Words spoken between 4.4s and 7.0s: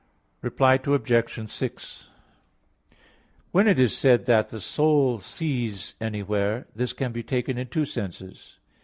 the soul sees anywhere, this